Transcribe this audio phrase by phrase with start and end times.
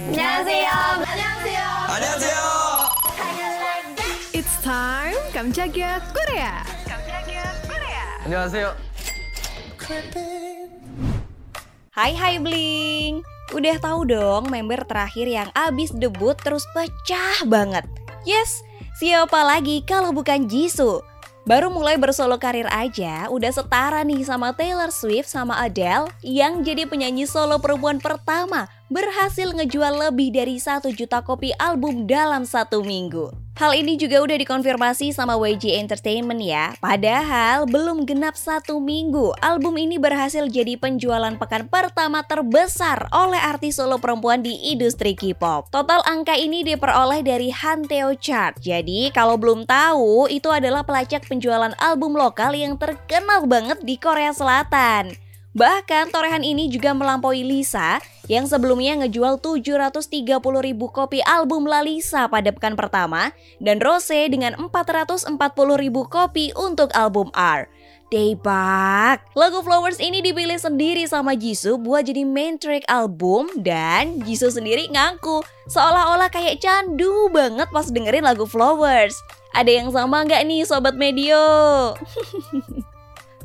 [0.00, 0.69] 안녕하세요.
[1.03, 1.63] 안녕하세요.
[1.89, 2.39] 안녕하세요.
[4.31, 6.63] It's time 깜짝이야 Korea.
[8.23, 8.75] 안녕하세요.
[11.91, 13.19] Hai hai Bling
[13.51, 17.83] Udah tahu dong member terakhir yang abis debut terus pecah banget
[18.23, 18.63] Yes,
[18.95, 21.03] siapa lagi kalau bukan Jisoo
[21.41, 26.83] Baru mulai bersolo karir aja udah setara nih sama Taylor Swift sama Adele Yang jadi
[26.85, 33.40] penyanyi solo perempuan pertama berhasil ngejual lebih dari 1 juta kopi album dalam satu minggu
[33.51, 36.71] Hal ini juga udah dikonfirmasi sama YG Entertainment ya.
[36.79, 43.75] Padahal belum genap satu minggu, album ini berhasil jadi penjualan pekan pertama terbesar oleh artis
[43.75, 45.67] solo perempuan di industri K-pop.
[45.67, 48.55] Total angka ini diperoleh dari Hanteo Chart.
[48.55, 54.31] Jadi kalau belum tahu, itu adalah pelacak penjualan album lokal yang terkenal banget di Korea
[54.31, 55.30] Selatan.
[55.51, 57.99] Bahkan torehan ini juga melampaui Lisa
[58.31, 65.35] yang sebelumnya ngejual 730 ribu kopi album Lalisa pada pekan pertama dan Rose dengan 440
[65.75, 67.67] ribu kopi untuk album R.
[68.11, 69.23] Daebak.
[69.39, 74.91] Lagu Flowers ini dipilih sendiri sama Jisoo buat jadi main track album dan Jisoo sendiri
[74.91, 79.15] ngaku seolah-olah kayak candu banget pas dengerin lagu Flowers.
[79.51, 81.39] Ada yang sama nggak nih Sobat Medio?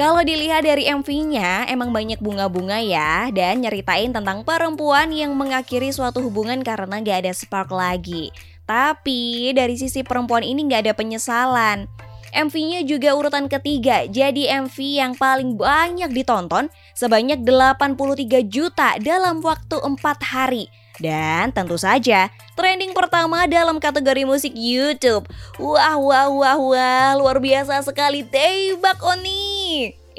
[0.00, 6.24] Kalau dilihat dari MV-nya, emang banyak bunga-bunga ya, dan nyeritain tentang perempuan yang mengakhiri suatu
[6.24, 8.32] hubungan karena gak ada spark lagi.
[8.64, 11.84] Tapi dari sisi perempuan ini gak ada penyesalan.
[12.32, 19.84] MV-nya juga urutan ketiga, jadi MV yang paling banyak ditonton sebanyak 83 juta dalam waktu
[19.84, 20.72] 4 hari.
[20.96, 25.28] Dan tentu saja, trending pertama dalam kategori musik YouTube.
[25.60, 29.49] Wah, wah, wah, wah, luar biasa sekali tebak Oni.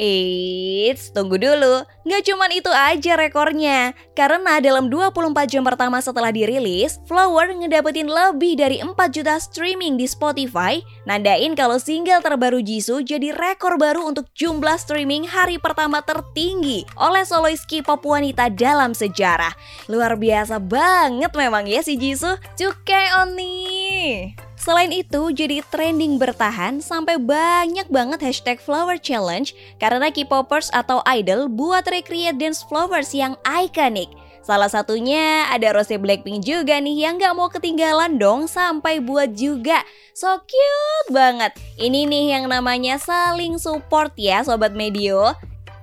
[0.02, 1.84] Eits, tunggu dulu.
[2.08, 3.94] Nggak cuman itu aja rekornya.
[4.18, 10.10] Karena dalam 24 jam pertama setelah dirilis, Flower ngedapetin lebih dari 4 juta streaming di
[10.10, 16.88] Spotify, nandain kalau single terbaru Jisoo jadi rekor baru untuk jumlah streaming hari pertama tertinggi
[16.98, 19.54] oleh solois K-pop wanita dalam sejarah.
[19.92, 22.40] Luar biasa banget memang ya si Jisoo.
[22.58, 24.51] Cukai Oni.
[24.62, 29.50] Selain itu, jadi trending bertahan sampai banyak banget hashtag Flower Challenge
[29.82, 34.14] karena K-popers atau idol buat recreate dance flowers yang ikonik.
[34.46, 39.82] Salah satunya ada Rose Blackpink juga nih yang gak mau ketinggalan dong sampai buat juga.
[40.14, 41.58] So cute banget.
[41.82, 45.34] Ini nih yang namanya saling support ya Sobat Medio.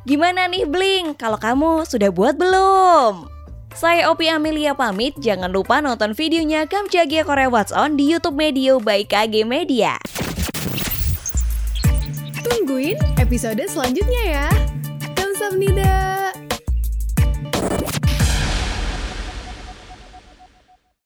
[0.06, 1.18] Gimana nih Bling?
[1.18, 3.37] Kalau kamu sudah buat belum?
[3.78, 8.82] Saya Opi Amelia pamit, jangan lupa nonton videonya Kamjagia Korea What's On di Youtube Medio
[8.82, 9.94] by KG Media.
[12.42, 14.46] Tungguin episode selanjutnya ya.
[15.14, 15.97] Kamsahamnida.